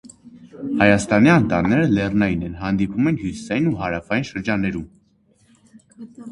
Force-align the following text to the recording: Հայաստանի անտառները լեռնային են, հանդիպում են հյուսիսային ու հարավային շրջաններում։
Հայաստանի 0.79 1.31
անտառները 1.33 1.91
լեռնային 1.99 2.47
են, 2.49 2.57
հանդիպում 2.63 3.11
են 3.13 3.21
հյուսիսային 3.21 3.71
ու 3.75 3.77
հարավային 3.85 4.29
շրջաններում։ 4.33 4.91